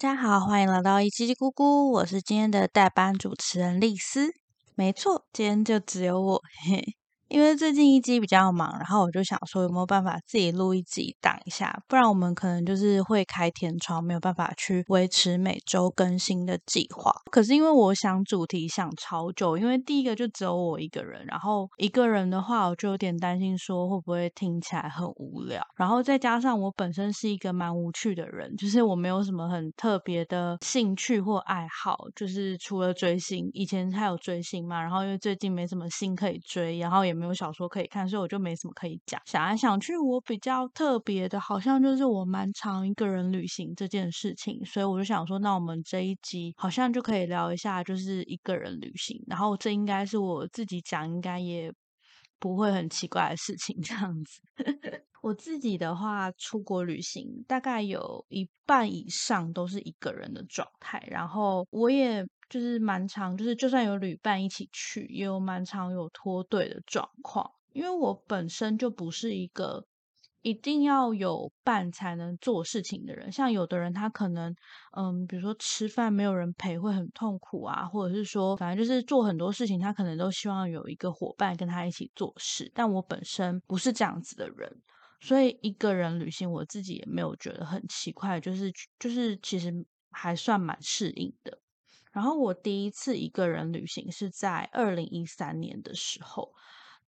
[0.00, 4.30] 大家好，欢迎来到一叽叽咕咕，我是今天的代班主持人丽丝。
[4.74, 6.96] 没错，今天就只有我，嘿。
[7.30, 17.12] 因为最近一集比较忙，然后我就想说有没有办法自己录一集挡一下，不然我们可能就是会开天窗，没有办法去维持每周更新的计划。
[17.30, 37.19] 可是因为我想主题想超久，因为第一个就只有我一个人，然后一个人的话，我就有点担心说会不会听起来很无聊，然后再加上我本身是一个蛮无趣的人，就是我没有什么很特别的兴趣或爱好，就是除了追星，以前还有追星嘛，然后因为最近没什么星可以追，然后也。
[37.20, 39.20] 没有小说可以看，所以我就没什么可以讲。
[39.26, 44.64] 想来想去，我比较特别的，好像就是我蛮常一个人旅行这件事情。
[44.64, 49.22] 所以我就想说，那我们这一集好像就可以聊一下，就是一个人旅行。
[49.26, 51.70] 然后这应该是我自己讲，应该也
[52.38, 53.78] 不会很奇怪的事情。
[53.82, 54.40] 这样子，
[55.22, 61.06] 我自己的话，出国旅行大概有一半以上都是一个人的状态。
[61.10, 62.26] 然后我也。
[62.50, 67.50] 就是蛮长，就是就算有旅伴一起去，也有蛮长有脱队的状况。
[67.72, 69.86] 因为我本身就不是一个
[70.42, 73.30] 一定要有伴才能做事情的人。
[73.30, 74.52] 像有的人他可能，
[74.96, 82.68] 嗯，比如说吃饭没有人陪会很痛苦啊，或者是说，反正就是做很多事情他可能都希望有一个伙伴跟他一起做事。
[82.74, 84.82] 但我本身不是这样子的人，
[85.20, 89.72] 所以一个人旅行我自己也没有觉得很奇怪，就是就是其实
[90.10, 91.56] 还算蛮适应的。
[92.12, 96.52] 然后我第一次一个人旅行是在二零一三年的时候，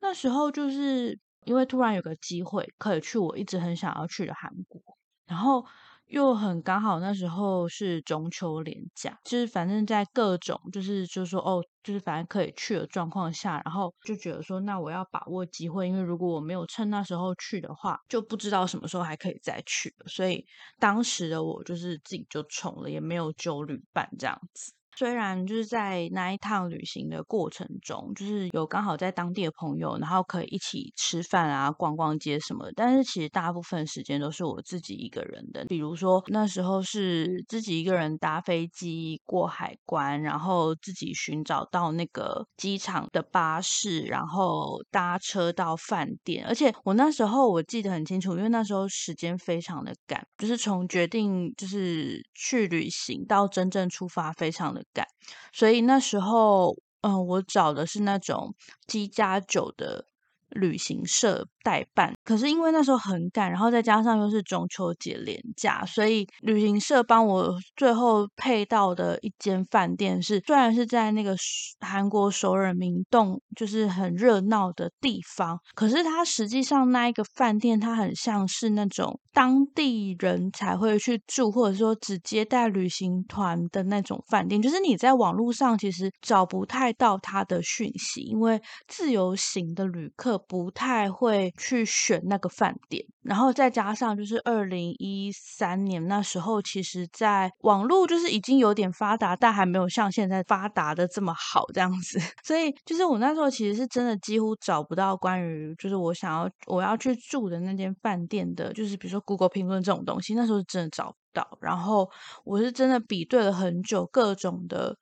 [0.00, 4.80] 那时候就是因为突然有个机会可以去我一直很想要去的韩国，
[5.26, 5.64] 然后
[6.06, 20.44] 又很刚好那时候是中秋连假，就是反正在各种就是就是说哦，就是反正可以去的状况下，然后就觉得说那我要把握机会，因为如果我没有趁那时候去的话，就不知道什么时候还可以再去，所以
[20.78, 24.72] 当时的我就是自己就冲了，也没有揪旅伴这样子。
[24.94, 35.64] 虽然就是在那一趟旅行的过程中，就是有刚好在当地的朋友，然后可以一起吃饭啊、逛逛街什么，但是其实大部分时间都是我自己一个人的。
[35.64, 46.46] 比如说那时候是自己一个人搭飞机过海关，然后自己寻找到那个机场的巴士，然后搭车到饭店。
[46.46, 54.81] 而且我那时候我记得很清楚，因为那时候时间非常的赶，就是从决定就是去旅行到真正出发，非常的。
[54.92, 55.06] 感，
[55.52, 58.54] 所以那时候，嗯，我找的是那种
[58.86, 60.06] 机加酒的
[60.48, 61.48] 旅行社。
[61.62, 71.36] 代办，可是因为那时候很赶，然后再加上又是中秋节连假，所以旅行社帮我最后配到的一间饭店是，虽然是在那个
[71.80, 91.51] 韩国首尔明洞，就是很热闹的地方，可是它实际上那一个饭店，它很像是那种当地人才会去住，或者说只接待旅行团的那种饭店，就是你在网络上其实找不太到它的讯息，因为自由行的旅客不太会。
[91.58, 102.18] 去选那个饭店，然后再加上就是二零一三年那时候，其实在网络就是已经有点发达，但还没有像现在发达的这么好这样子。
[102.44, 111.58] 所以就是我那时候其实是真的几乎找不到关于就是我想要我要去住的那间饭店的，就是比如说 Google 评论这种东西，那时候是真的找不到。
[111.60, 112.08] 然后
[112.44, 114.96] 我是真的比对了很久各种的。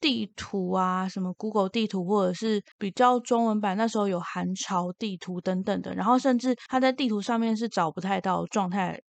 [0.00, 9.00] 地图啊，什么 Google 地图，或者是比较中文版，那时候有韩朝地图等等的，然后甚至他在地图上面是找不太到状态，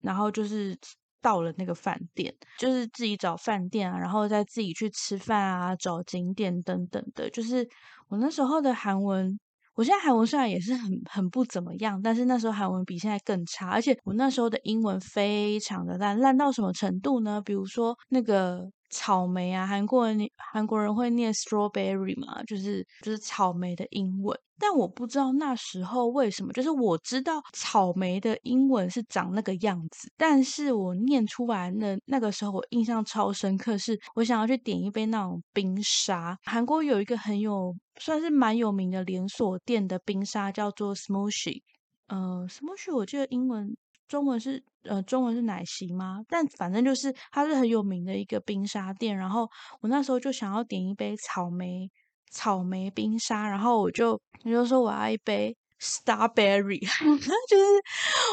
[0.00, 0.76] 然后就是
[1.20, 7.68] 到了那个饭店，就是自己找饭店啊，然后再自己去吃饭啊，找景点等等的，就是
[8.08, 9.38] 我那时候的韩文。
[9.74, 17.40] 我现在韩文虽然也是很很不怎么样，但是那时候韩文比现在更差，而且我那时候的英文非常的烂，烂到什么程度呢？
[17.42, 24.38] 比如说那个草莓啊，韩国人韩国人会念 strawberry 嘛，就是就是草莓的英文。
[24.58, 36.38] 但我不知道那时候为什么，就是我知道草莓的英文是长那个样子，但是我念出来的那个时候，我印象超深刻，是我想要去点一杯那种冰沙。
[36.44, 41.62] 韩国有一个很有算是蛮有名的连锁店的冰沙，叫做 Smoothie。
[42.06, 43.74] 呃，Smoothie 我记得英文、
[44.12, 46.20] 中文是呃中文是奶昔吗？
[46.28, 49.16] 但反正就是它是很有名的一个冰沙店。
[49.16, 49.48] 然后
[49.80, 51.90] 我那时候就想要点一杯草莓。
[52.34, 56.80] 草莓冰沙，然后我就我就说我要一杯 strawberry，
[57.46, 57.64] 就是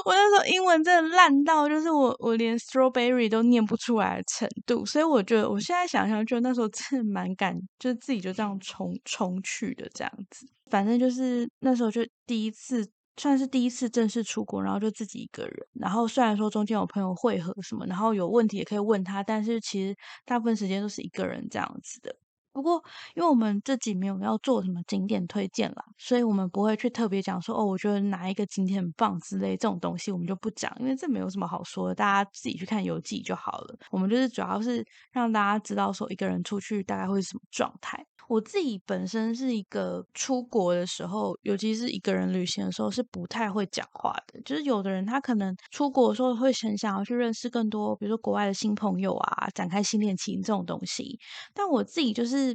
[0.05, 15.67] 我那时候英文真的烂到，就是我我连 strawberry 都念不出来的程度，所以我觉得我现在想想，就那时候真的蛮敢，就是自己就这样冲冲去的这样子，反正就是那时候就第一次算是第一次正式出国，然后就自己一个人。
[15.73, 19.95] 然后虽然说中间有朋友会合什么，然后有问题也可以问他，但是其实
[20.25, 22.15] 大部分时间都是一个人这样子的。
[22.59, 22.83] 不过，
[23.15, 33.79] 因为我们这集没有要做什么景点推荐啦，所以我们不会去特别讲说哦，我觉得哪一个景点很棒之类这种东西，我们就不讲，因为这没有什么好说的，大家自己去看游记就好了。
[33.91, 38.05] 我们就是主要是让大家知道说一个人出去大概会是什么状态。
[38.27, 44.39] 我自己本身是一个出国的时候，尤其是一个人旅行的时候，是不太会讲话的。
[44.45, 51.17] 就是有的人他可能出国的时候会很想要去认识更多，比如说国外的新朋友啊，展开新恋情这种东西。
[51.55, 52.48] 但我自己就是，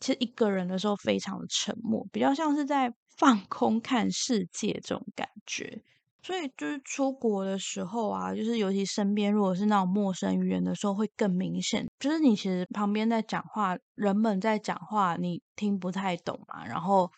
[0.00, 5.82] 其实一个人的时候非常的沉默，比较像是在放空看世界这种感觉。
[6.22, 11.86] 所以就是出国的时候啊，就是尤其身边如果是那种陌生语言的时候，会更明显。
[12.00, 17.08] 就是你其实旁边在讲话，人们在讲话，你听不太懂嘛，然后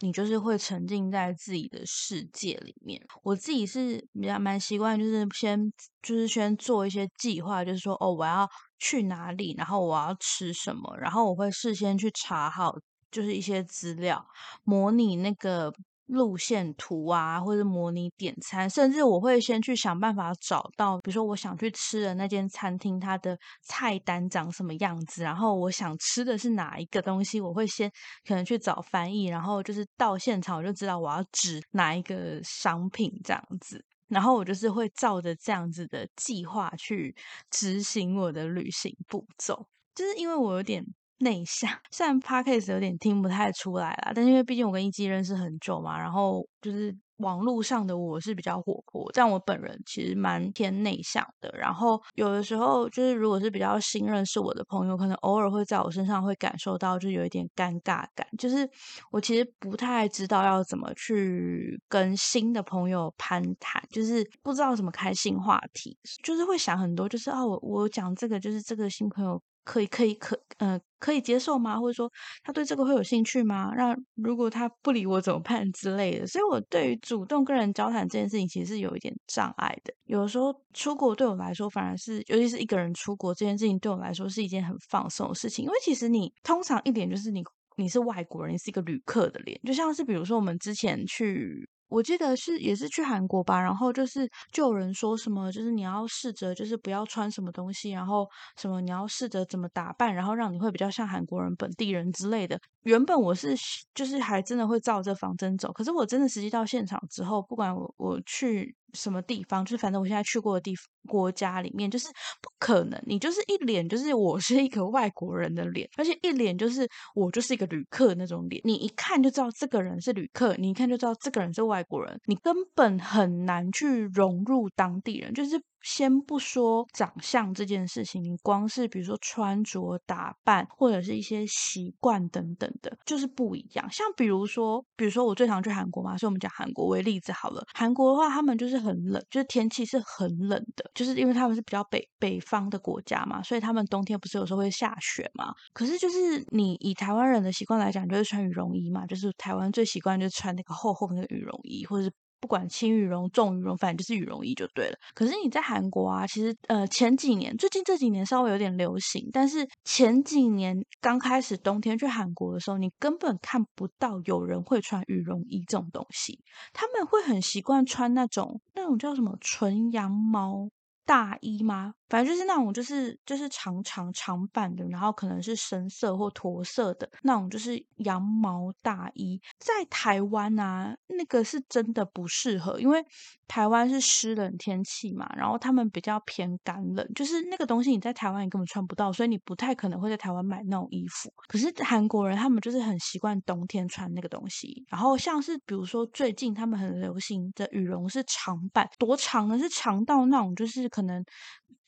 [0.00, 3.00] 你就是会沉浸在自己的世界里面。
[3.22, 8.48] 我自己是比较蛮习惯，就是先就是先做一些计划，就是说哦，我要
[8.78, 12.74] 去哪里，然后我要吃什么，然后我会事先去查好，
[13.10, 14.24] 就是一些资料，
[14.64, 15.72] 模拟那个。
[16.10, 27.90] 路线图啊，或者模拟点餐，甚至我会先去想办法找到，比如说我想去吃的那间餐厅，它的菜单长什么样子，然后我想吃的是哪一个东西，我会先
[28.26, 37.14] 可能去找翻译，然后就是到现场我就知道我要指哪一个商品这样子，然后我就是会照着这样子的计划去
[37.50, 40.84] 执行我的旅行步骤，就是因为我有点。
[41.20, 51.50] 内向，虽然 podcast 有点听不太出来啦，但是因为毕竟我跟一基认识很久嘛，然后就是网络上的我是比较活泼，但我本人其实蛮偏内向的。
[51.58, 58.66] 然后有的时候就是如果是比较新认识我的朋友，可能偶尔会在我身上会感受到就有一点尴尬感，就是
[59.10, 69.38] 我其实不太知道要怎么去跟新的朋友攀谈，就是不知道怎么开新话题，就是会想很多，就是哦，我我讲这个就是这个新朋友。
[69.64, 71.78] 可以可以可呃可以接受吗？
[71.78, 72.10] 或者说
[72.42, 73.72] 他对这个会有兴趣吗？
[73.74, 76.26] 让如果他不理我怎么办之类的？
[76.26, 79.94] 所以我对于主动跟人交谈这件事情，其实是有一点障碍的。
[80.04, 85.64] 有时候出国对我来说，反而是尤其是一个人出国这件事情，对我来说是一件很放松的事情。
[85.64, 87.42] 因为其实你通常一点就是你
[87.76, 91.68] 你是外国人，你是一个旅客的脸，就像是比如说我们之前去。
[91.90, 98.26] 我记得是也是去韩国吧，然后就是就有人说什么，就是你要试着就是不要穿什么东西，然后
[98.56, 102.58] 什么你要试着怎么打扮，然后让你会比较像韩国人本地人之类的。
[102.84, 103.54] 原本我是
[103.94, 108.74] 就是还真的会照这仿真走，可是我真的实际到现场之后，不管我我去。
[108.94, 109.64] 什么地方？
[109.64, 110.74] 就是反正我现在去过的地
[111.06, 112.08] 国家里面，就是
[112.40, 113.00] 不可能。
[113.06, 118.60] 你就是一脸就是我是一个外国人的脸，而且一脸就是我就是一个旅客那种脸。
[118.64, 122.20] 你一看就知道这个人是旅客，你一看就知道这个人是外国人。
[122.26, 125.60] 你根本很难去融入当地人，就是。
[125.82, 133.90] 先不说长相这件事情，你光是比如说穿着打扮，或者是一些习惯等等的，就是不一样。
[133.90, 137.64] 像比如说，比如说我最常去韩国嘛，所以我们讲韩国为例子好了。
[137.74, 145.54] 韩国的话，他们就是很冷，就是天气是很冷的，就是因为他们是比较北北方的国家嘛，所以他们冬天不是有时候会下雪嘛。
[145.72, 152.12] 可是就是你以台湾人的习惯来讲，就是穿羽绒衣嘛，就是台湾最习惯就是穿那个厚厚的羽绒衣，或者是。
[152.40, 154.96] 不管轻羽绒、重羽绒，反正就是羽绒衣就对了。
[155.14, 166.40] 可是你在韩国啊，其实呃前几年，最近这几年稍微有点流行，但是前几年刚开始冬天去韩国的时候，你根本看不到有人会穿羽绒衣这种东西，
[166.72, 170.68] 他们会很习惯穿那种那种叫什么纯羊毛。
[171.06, 171.94] 大衣吗？
[172.10, 179.40] 反正就是那种，就是就是长长长版的，然后可能是深色或驼色的那种，就是羊毛大衣。
[179.58, 183.02] 在台湾啊，那个是真的不适合，因为
[183.48, 191.32] 台湾是湿冷天气嘛，然后他们比较偏干冷，就是那个东西你在台湾你根本穿不到，所以你不太可能会在台湾买那种衣服。
[191.48, 199.58] 可是韩国人他们就是很习惯冬天穿那个东西，然后像是比如说最近他们很流行的羽绒是长版，多长呢？
[199.58, 200.90] 是长到那种就是。
[200.90, 201.24] 可能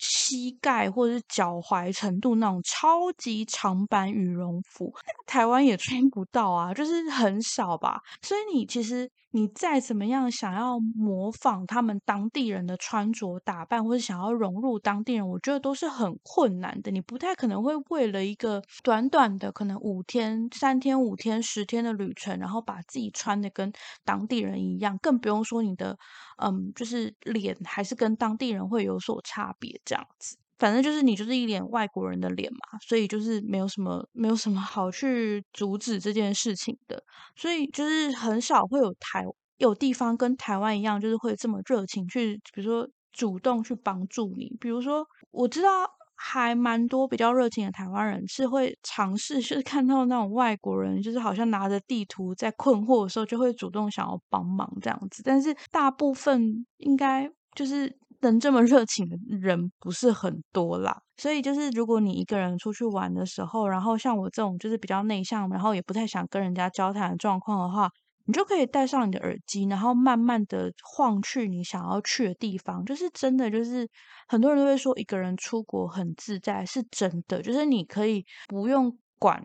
[0.02, 4.92] 膝盖或者是脚踝程度那种超级长版羽绒服，
[5.26, 8.00] 台湾也穿不到啊，就是很少吧。
[8.20, 16.90] 所以你其实你再怎么样想要模仿他们当地人的穿着打扮，或者想要融入当地人，我觉得都是很困难的。
[16.90, 23.72] 你不太可能会为了一个短短的可能五天、三天、五天、十天的旅程，然后把自己穿的跟
[24.04, 25.96] 当地人一样，更不用说你的。
[26.44, 30.36] 嗯，就是脸还是跟当地人会有所差别，这样子。
[30.58, 37.02] 反正就是你就是一脸外国人的脸嘛，所以就是没有什么没有什么好去阻止这件事情的。
[37.36, 39.24] 所以就是很少会有台。
[39.58, 44.50] 有地方跟台湾一样，就是会这么热情去，比如说主动去帮助你。
[44.60, 55.22] 比如说，我知道还蛮多比较热情的台湾人是会尝试，就是看到那种外国人，就是好像拿着地图在困惑的时候，就会主动想要帮忙这样子。
[55.24, 57.96] 但是大部分应该就是
[58.30, 61.02] 能这么热情的人不是很多啦。
[61.16, 67.90] 所以就是如果你一个人出去玩的时候，然后像我这种就是比较内向，然后也不太想跟人家交谈的状况的话。
[68.24, 72.84] 你就可以戴上你的耳机，然后慢慢的晃去你想要去的地方。
[72.84, 73.86] 就是真的，就是
[74.28, 77.42] 很多人都会说一个人出国很自在，是真的。
[77.42, 79.42] 就是你可以不用管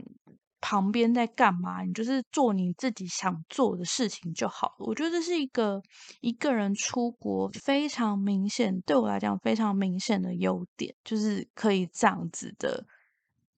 [0.59, 4.85] 旁边在干嘛，你就是做你自己想做的事情就好了。
[4.87, 5.81] 我觉得这是一个
[6.21, 12.85] 一个人出国非常明显，对我来讲非常明显的优点，就是可以这样子的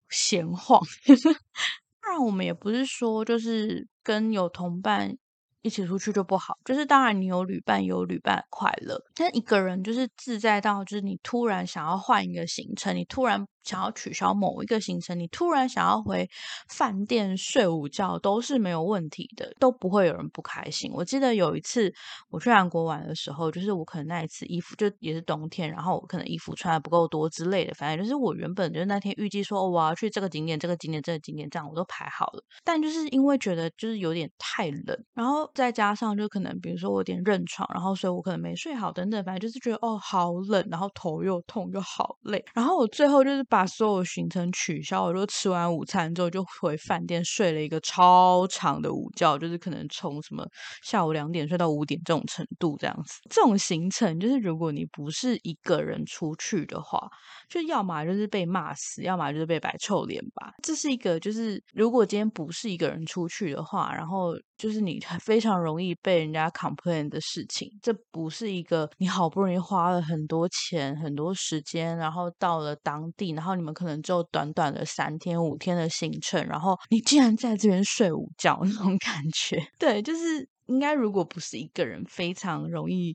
[0.09, 0.81] 闲晃。
[2.01, 5.17] 当然，我们也不是说就是跟有同伴。
[5.61, 13.45] 一起出去就不好，就是当然你有旅伴有旅伴快乐，但一个人就是自在到就是你突然想要换一个行程，你突然。
[13.61, 16.27] 想要取消某一个行程，你突然想要回
[16.69, 20.89] 饭店睡午觉都是没有问题的，都不会有人不开心。
[20.91, 21.93] 我记得有一次
[22.29, 32.43] 我去韩国玩的时候，就是我可能那一次衣服就也是冬天，然后我可能衣服穿的不够多之类的，反正就是我原本就是那天预计说我要去这个景点、这个景点、这个景点，这样我都排好了。
[32.63, 43.65] 但就是因为觉得就是有点太冷，然后再加上就可能比如说我有点认床，然后所以我可能没睡好等等，反正就是觉得哦好冷，然后头又痛又好累，然后我最后就是把。
[43.69, 50.43] 所有行程取消，我就吃完午餐之后就回饭店睡了一个超长的午觉，就是可能从什么
[50.83, 53.19] 下午两点睡到五点这种程度，这样子。
[53.29, 57.07] 这种行程就是如果你不是一个人出去的话，
[57.47, 60.51] 就要么就是被骂死，要么就是被摆臭脸吧。
[60.63, 67.69] 这是一个就是如果今天不是一个人出去的话，然后就是你非非常容易被人家 complain 的事情。
[67.81, 73.55] 这不是一个你好不容易花了很多钱、很多时间，然后到了当地，然后。
[73.59, 83.13] 你们可能就短短的三天五天的行程，然后你竟然在这边睡午觉 那种感觉，对，就是应该如果不是一个人，非常容易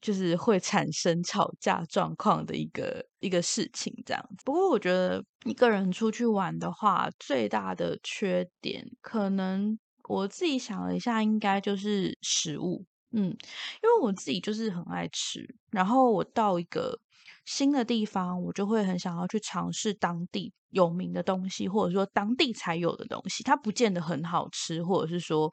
[0.00, 4.24] 就是会产生吵架状况的一个一个事情这样。
[4.44, 9.76] 不过我觉得一个人出去玩的话，最大的缺点可能
[10.10, 12.84] 我自己想了一下，应该就是食物。
[13.12, 16.98] 嗯，因为我自己就是很爱吃，然后我到一个。
[17.46, 23.42] 新的地方，我就会很想要去尝试当地有名的东西，或者说当地才有的东西。
[23.42, 25.52] 它不见得很好吃，或者是说，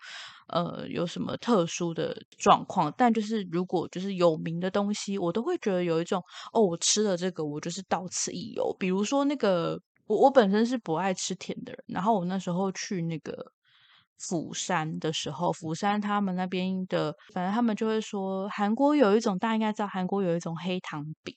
[0.50, 2.94] 呃，有什么特殊的状况。
[2.96, 6.22] 但就是如果就是有名的东西，我都会觉得有一种
[6.54, 8.76] 哦，我吃了这个，我就是到此一游。
[8.78, 13.34] 比如说那个，我我本身是不爱吃甜的人，然后我那时候去那个
[14.20, 21.36] 釜山的时候，釜山他们那边的，反正他们就会说，韩国有一种大家应该知道，韩国有一种黑糖饼。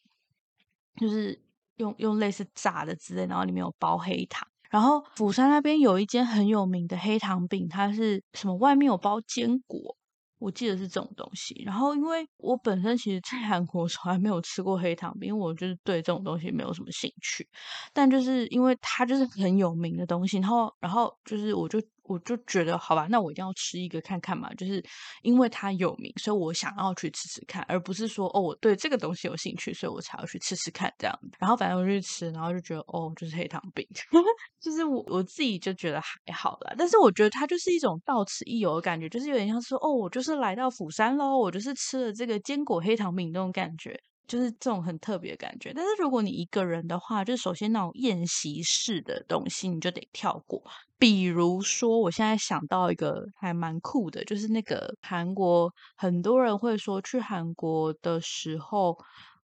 [1.01, 1.41] 就是
[1.77, 4.47] 用用类似炸的之类，然后里面有包黑糖。
[4.69, 8.55] 然后釜山那边有一间很有名的黑糖饼，它是什么？
[8.57, 9.97] 外面有包坚果，
[10.39, 11.63] 我记得是这种东西。
[11.65, 17.49] 然后因为我本身其实在韩国从来没有吃过黑糖饼，因为我就是对这种东西没有什么兴趣。
[17.95, 21.81] 但就是因为它就是很有名的东西，然后然后就是我就。
[22.11, 24.85] 我就觉得好吧，那我一定要吃一个看看嘛，就是
[25.23, 31.17] 因为它有名，所以我想要去吃吃看，而不是说哦，我对这个东西有兴趣，所以我才要去吃吃看这样。
[31.39, 33.87] 然后反正我就去吃，然后就觉得哦，就是黑糖饼，
[34.61, 36.75] 就是我我自己就觉得还好啦。
[36.77, 43.97] 但是我觉得它就是一种到此一游的感觉，就是有点像说哦，我就是来到釜山喽，我就是吃了这个坚果黑糖饼那种感觉。
[44.27, 50.63] 就是这种很特别的感觉，但是如果你一个人的话，就首先那种宴席式的东西你就得跳过。
[51.01, 58.97] 比如说，我现在想到一个还蛮酷的，就是那个韩国很多人会说去韩国的时候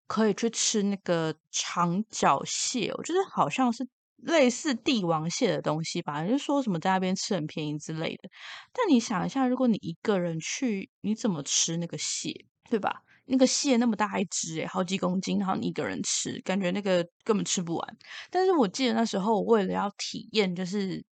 [0.07, 8.29] 可以去吃那个长脚蟹，我觉得好像是类似帝王蟹的东西吧，就说什么在那边吃很便宜之类的。
[8.75, 12.35] 但你想一下，如果你一个人去，你怎么吃那个蟹，
[12.69, 13.01] 对吧？
[13.29, 17.97] 那个蟹那么大一只，诶好几公斤，然后你一个人吃，感觉那个根本吃不完。
[18.31, 21.05] 但是我记得那时候，我为了要体验就是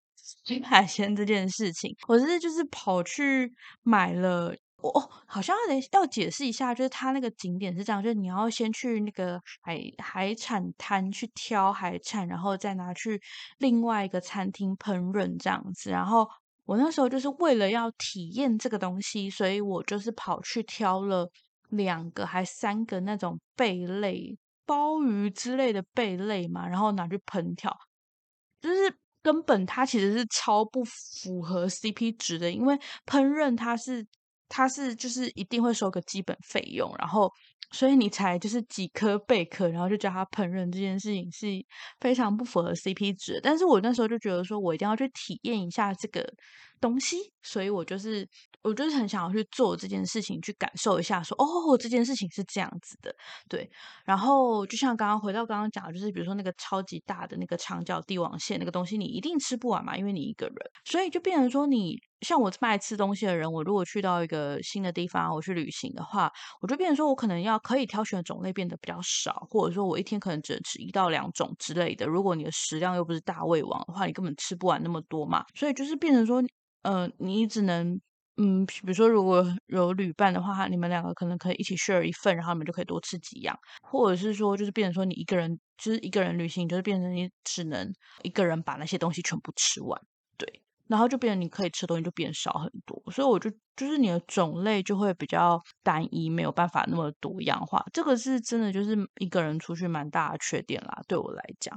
[0.44, 4.54] 吃海鲜这件事情，我是就是跑去买了。
[4.82, 13.18] 哦，好像要得要解释一下，就是它那个景点是这样，就是你要先去那个海海产摊去挑海产，然后再拿去
[13.58, 15.90] 另外一个餐厅烹饪这样子。
[15.90, 16.28] 然后
[16.66, 21.30] 我那时候就是为了要体验这个东西，所以我就是跑去挑了。
[21.70, 27.74] 两个还三个那种贝类、鲍鱼之类的贝类嘛，然后拿去烹调，
[28.60, 32.76] 就是根本它其实是超不符合 CP 值的，因为
[33.06, 34.06] 烹饪它是
[34.48, 37.32] 它是就是一定会收个基本费用，然后
[37.72, 41.46] 所以你才就是几颗贝壳，然后就叫它烹饪这件事情是
[42.00, 43.40] 非常不符合 CP 值。
[43.42, 46.22] 但是我那时候就觉得说我一定要去体验一下这个
[46.84, 48.28] 东西，所以我就是
[48.62, 53.14] 我就是很想要去做这件事情，去感受一下说哦这件事情是这样子的，
[53.48, 53.70] 对。
[54.04, 61.98] 然后就像刚刚回到刚刚讲的，就是比如说那个超级大的那个长角帝王蟹那个东西，你一定吃不完嘛，因为你一个人，所以就变成说你。
[62.20, 72.06] 像我这么爱吃东西的人，我如果去到一个新的地方，我去旅行的话，我就变成说我可能要可以挑选的种类变得比较少，或者说我一天可能只能吃一到两种之类的。
[72.06, 75.44] 如果你的食量又不是大胃王的话，你根本吃不完那么多嘛。
[75.54, 76.42] 所以就是变成说，
[76.84, 78.00] 呃，你只能，
[78.36, 90.00] 嗯，比如说如果有旅伴的话，你们两个可能可以一起 share 一份，然后你们就可以多吃几样，或者是说就是变成说你一个人就是一个人旅行，就是变成你只能一个人把那些东西全部吃完，
[90.38, 90.62] 对。
[90.86, 97.82] 然后就变成你可以吃的东西就变少很多，所以我就就是你的种类就会比较单一，没有办法那么多样化。
[97.90, 101.00] 这个是真的，就是一个人出去蛮大的缺点啦。
[101.08, 101.74] 对我来讲，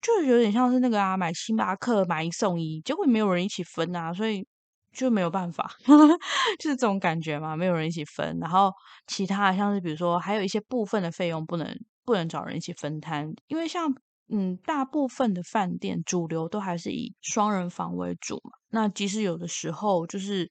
[0.00, 4.46] 就有点像是那个啊，买星巴克买一送一，结果没有人一起分啊，所以
[4.92, 5.70] 就没有办法，
[6.58, 8.38] 就是这种感觉嘛，没有人一起分。
[8.40, 8.72] 然后
[9.06, 11.66] 其他像是比如说还有一些部分的费用不能
[12.04, 13.94] 不能找人一起分摊，因为像。
[14.32, 18.52] 嗯，大部分的饭店主流都还是以双人房为主嘛。
[18.68, 20.48] 那即使有的时候就是，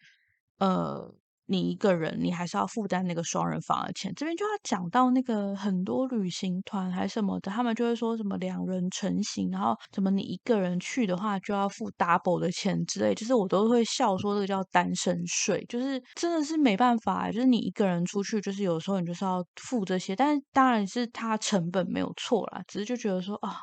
[0.57, 1.15] 呃，
[1.49, 4.13] 你一个人，你还是要负担那个双人房的钱。
[4.15, 13.15] 这边就要讲到那个很多旅行团还是什么的，他们就会说什么两人成行，然后怎么你一个人去的话就要付 double 的钱之类。
[13.15, 20.15] 就是我都会笑说这个叫单身税，就是真的是没办法，就是你一个人出去，就是有时候你就是要付这些。
[20.15, 23.61] 但是当然是它成本没有错啦，只是就觉得说啊。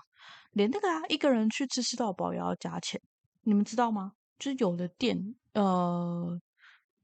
[0.53, 2.99] 连那个啊，一个人去吃吃到饱也要加钱，
[3.43, 4.13] 你们知道吗？
[4.39, 5.15] 就是有的店，
[5.53, 6.27] 呃，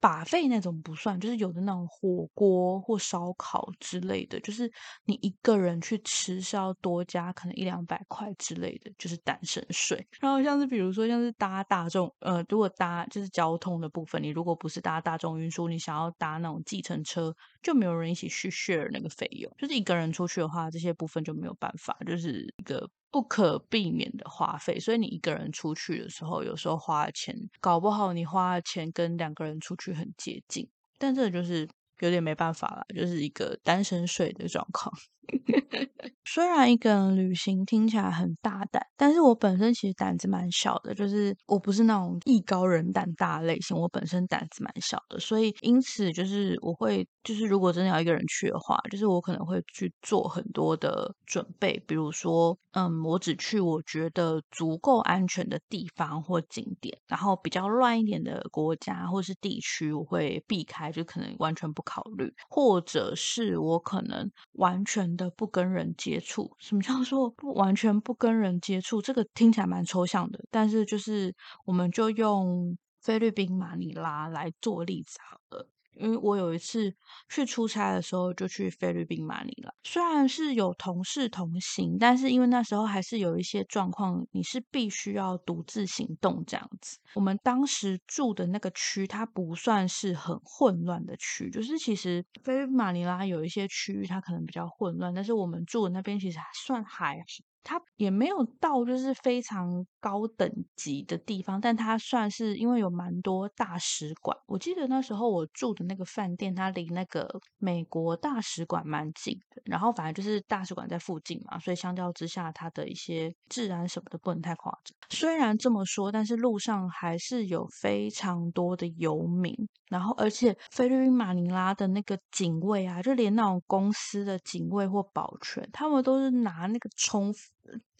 [0.02, 4.68] 把费那种不算，就是有的那种火锅或烧烤之类的，就是
[5.04, 10.04] 你一个人去吃是要多加可能一两百块之类的，就是单身税。
[10.20, 19.54] 然后像是比如说像是搭大众，呃，如果搭就是交通的部分，你如果不是搭大众运输，你想要搭那种计程车，就没有人一起去 share 那个费用。
[19.56, 22.90] 就是一个人出去的话，这些部分就没有办法，就是一个。
[23.12, 31.68] 不可避免的花费，所以你一个人出去的时候，有时候花钱，搞不好你花的钱跟两个人出去很接近，但这就是
[32.00, 34.90] 有点没办法了，就是一个单身税的状况。
[36.24, 65.11] 虽然一个人旅行听起来很大胆，但是我本身其实胆子蛮小的，就是我不是那种艺高人胆大类型，我本身胆子蛮小的，所以因此就是我会，就是如果真的要一个人去的话，就是我可能会去做很多的准备，比如说，嗯，我只去我觉得足够安全的地方或景点，然后比较乱一点的国家或是地区，我会避开，就可能完全不考虑，或者是我可能完全。
[65.16, 69.00] 的不跟人接触，什么叫做不完全不跟人接触？
[69.02, 75.68] 这个听起来蛮抽象的，但是就是我们就用菲律宾马尼拉来做例子好了。
[75.94, 76.94] 因为我有一次
[77.28, 79.72] 去出差的时候，就去菲律宾马尼拉。
[79.82, 86.98] 虽然是有同事同行，但是因为那时候还是有一些状况，你是必须要独自行动这样子。
[87.14, 97.24] 我们当时住的那个区，它不算是很混乱的区，就是其实菲律宾马尼拉有一些区域它可能比较混乱，但是我们住的那边其实还算还好。
[97.64, 104.36] 它也没有到就是非常高等级的地方，但它算是因为有蛮多大使馆。
[104.46, 109.62] 我记得那时候我住的那个饭店，它离那个美国大使馆蛮近的。
[109.64, 114.96] 然后反正就是大使馆在附近嘛，所以相较之下，它的一些治安什么的不能太夸张。
[115.10, 119.54] 虽然这么说，但是路上还是有非常多的游民。
[119.92, 127.32] 然后而且菲律宾马尼拉的那个警卫啊，就连那种公司的警卫或保全，他们都是拿那个冲。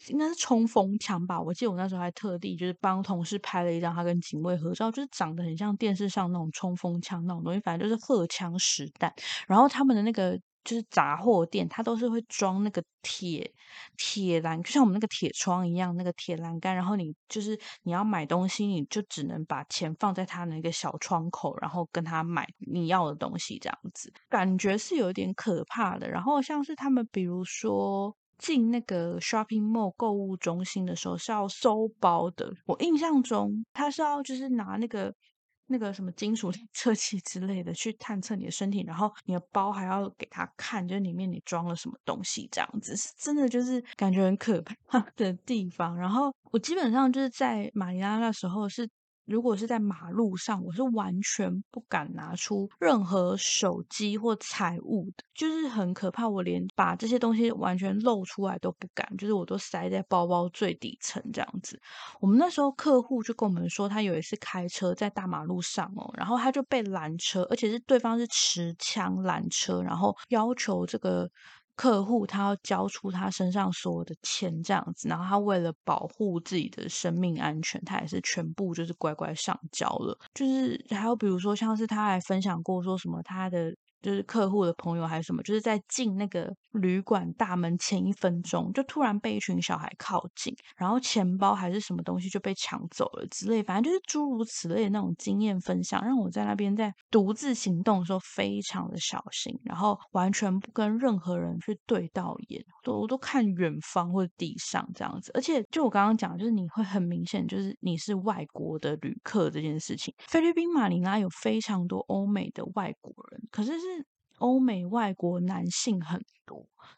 [0.09, 9.11] 应该是冲锋枪吧，我记得我那时候还特地就是帮同事拍了一张他跟警卫合照，就是长得很像电视上那种冲锋枪那种东西，反正就是荷枪实弹。
[9.47, 13.53] 然后他们的那个就是杂货店，它都是会装那个铁
[13.97, 16.75] 铁栏，就像我们那个铁窗一样，那个铁栏杆。
[16.75, 26.09] 然后你就是你要买东西，你就只能把钱放在他那个小窗口，然后跟他买你要的东西，这样子感觉是有点可怕的。
[26.09, 28.15] 然后像是他们，比如说。
[28.39, 32.51] 进那个 shopping mall 购物中心的时候是要收包的。
[32.65, 35.13] 我印象中他是要就是拿那个
[35.67, 45.97] 那个什么金属测器之类的去探测你的身体，然后你的包还要给他看，就是里面你装了什么东西，这样子是真的就是感觉很可怕的地方。
[45.97, 48.87] 然后我基本上就是在马尼拉那时候是
[49.25, 56.27] 如果是在马路上，我是完全不敢拿出任何手机或财物的，就是很可怕。
[56.27, 61.79] 我连把这些东西完全露出来都不敢，就是我都塞在包包最底层这样子。
[62.19, 71.29] 我们那时候客户就跟我们说，他有一次开车在大马路上哦，然后他就被拦车，而且是对方是持枪拦车，然后要求这个。
[71.75, 80.17] 客户他要交出他身上所有的钱这样子，然后他为了保护自己的生命安全，他也是全部就是乖乖上交了。
[80.33, 83.75] 就是还有比如说，像是他还分享过说什么他的。
[84.03, 105.31] 就是客户的朋友还是什么，就是在进那个旅馆大门前一分钟，就突然被一群小孩靠近，然后钱包还是什么东西就被抢走了之类，反正就是诸如此类的那种经验分享，让我在那边在独自行动的时候非常的小心，然后完全不跟任何人去对到眼，都我都看远方或者地上这样子。
[105.33, 110.13] 而且就我刚刚讲，就是你会很明显，就是你是外国的旅客这件事情。
[110.27, 113.92] 菲律宾马尼拉有非常多欧美的外国人，可是是。
[114.39, 116.23] 欧美外国男性很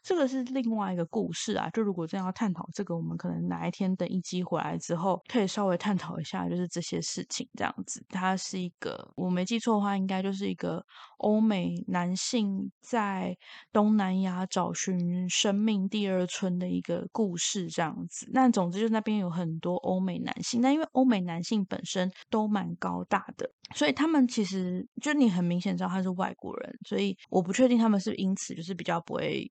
[0.02, 8.04] 这个是另外一个故事啊，就如果真要探讨这个，我们可能哪一天等一机回来之后，可以稍微探讨一下，就是这些事情这样子。
[8.08, 10.84] 它是一个，我没记错的话，应该就是一个
[11.18, 13.36] 欧美男性在
[13.72, 18.28] 东南亚找寻生命第二春的一个故事这样子。
[18.32, 29.45] 那总之就那边有很多欧美男性，那因为欧美男性本身都蛮高大的，所以他们其实就你很明显知道他是外国人，所以我不确定他们是因此就是比较不会。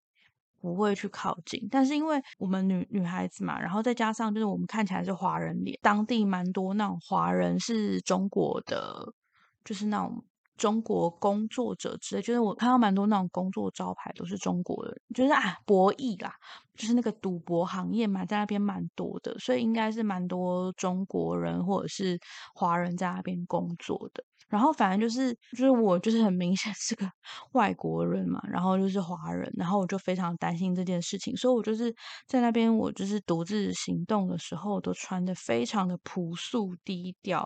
[0.73, 9.13] 不会去靠近，但是因为我们女女孩子嘛，然后再加上就是我们看起来是华人脸，当地蛮多那种华人是中国的，
[9.63, 10.25] 就是那种
[10.58, 16.34] 中国工作者之类，就是我看到蛮多那种工作招牌都是中国人，就是啊博弈啦，
[16.75, 22.19] 就是那个赌博行业嘛，在那边蛮多的，所以应该是蛮多中国人或者是
[22.56, 24.23] 华人在那边工作的。
[24.47, 27.10] 然后反正就是，就是我就是很明显是个
[27.53, 31.93] 外国人嘛，然后就是华人，然后我就非常担心这件事情，所以我就是
[32.27, 37.41] 在那边，我就是独自行动的时候，都穿的非常的朴素低调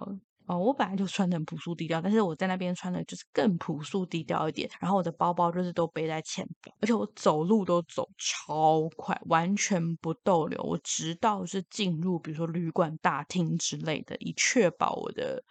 [0.47, 0.57] 哦。
[0.57, 4.69] 我本来就穿的很朴素低调，但是我在那边穿的就是更朴素低调一点。
[4.81, 10.61] 然后我的包包就是都背在前边，而且我走路都走超快，完全不逗留。
[10.63, 15.41] 我直到是进入比如说旅馆大厅之类的，以确保我的。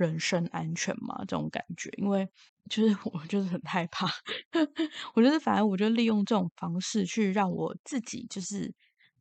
[0.00, 2.28] 人身安全嘛，这种感觉，因为
[2.68, 4.06] 就是 我就是很害怕，
[5.14, 8.72] 我觉得反而我就利用这种方式去让我自己就是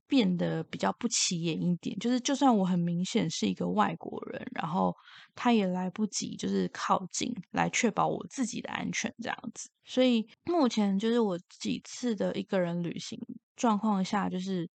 [0.07, 4.95] 变得比较不起眼一点，就是就算我很明显是一个外国人，然后
[5.35, 13.19] 他也来不及就是靠近来确保我自己的安全这样子，所以目前就是我几次的一个人旅行
[13.55, 14.69] 状况下，就是。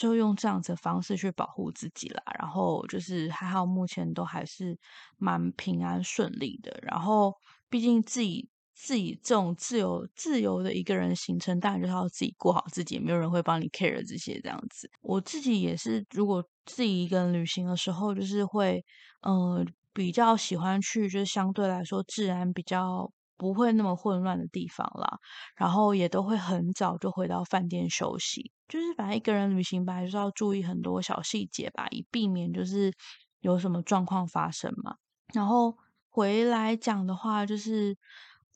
[0.00, 4.74] 就用这样子的方式去保护自己啦，然后就是还好，目前都还是
[5.18, 6.74] 蛮平安顺利的。
[6.82, 7.34] 然后
[7.68, 14.90] 毕竟自己自己这种自由自由的一个人行程，当然就是要自己过好自己，也没有人会帮你 care 这些这样子。
[15.02, 18.82] 我自己也是，如果自己一个人旅行的时候，就是会
[19.28, 25.18] 嗯比较喜欢去，就是相对来说治安比较不会那么混乱的地方啦。
[25.56, 28.52] 然后也都会很早就回到饭店休息。
[28.68, 32.92] 就是反正一个人旅行吧，就是要注意很多小细节吧，以避免就是
[33.40, 34.96] 有什么状况发生嘛。
[35.32, 35.74] 然后
[36.10, 37.96] 回来讲的话，就是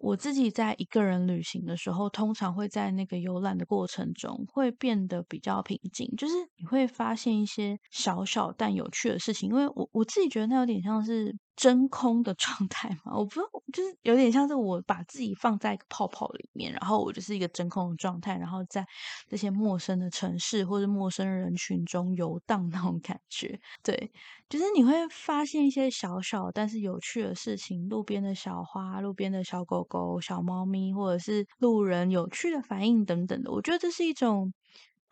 [0.00, 9.48] 我自己在一个人旅行的时候，通常会在那个游览的过程中会变得比较平静，就是你会发现一些小小但有趣的事情。
[9.48, 11.34] 因为我我自己觉得那有点像是。
[11.56, 18.84] 真空的状态嘛，我不知道，就是有点像是我把自己放在一个泡泡里面，然后我就是一个真空的状态，然后在
[19.28, 23.58] 这些陌生的城市或者陌生人群中游荡那种感觉。
[23.82, 24.12] 对，
[24.48, 33.50] 就是你会发现一些小小但是有趣的事情，路边的小花、路边的小狗狗、小猫咪，或者是路人有趣的反应等等的。
[33.52, 34.52] 我觉得这是一种。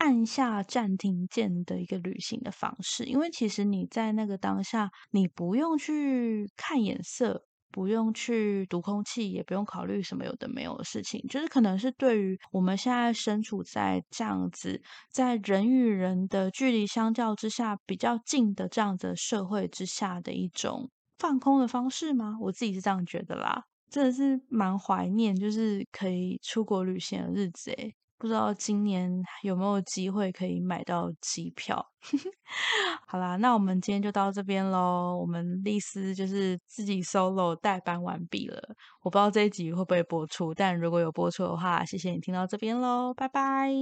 [0.03, 22.37] 按下暂停键的一个旅行的方式，因为其实你在那个当下，你不用去看眼色，不用去读空气，也不用考虑什么有的没有的事情，就是可能是对于我们现在身处在这样子，在人与人的距离相较之下比较近的这样子的社会之下的一种放空的方式吗？
[22.41, 27.95] 我自己是这样觉得啦，真的是蛮怀念，就是可以出国旅行的日子诶。
[28.23, 29.11] 不知道今年
[29.43, 31.85] 有没有机会可以买到机票？
[33.09, 35.19] 好啦，那我们今天就到这边喽。
[35.21, 38.63] 我们丽丝就是自己 solo 代班完毕了。
[39.03, 43.73] 我不知道这一集会不会播出，但如果有播出的话，谢谢你听到这边喽，拜拜。